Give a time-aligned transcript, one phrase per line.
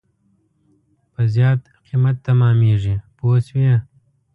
[1.13, 3.73] په زیات قیمت تمامېږي پوه شوې!.